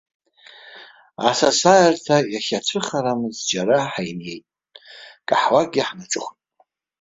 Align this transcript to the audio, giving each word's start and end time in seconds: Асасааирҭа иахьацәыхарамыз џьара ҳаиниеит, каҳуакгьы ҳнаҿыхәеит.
Асасааирҭа 1.29 2.17
иахьацәыхарамыз 2.33 3.37
џьара 3.49 3.77
ҳаиниеит, 3.91 4.45
каҳуакгьы 5.27 5.81
ҳнаҿыхәеит. 5.87 6.39